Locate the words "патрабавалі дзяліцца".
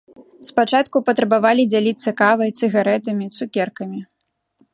1.09-2.09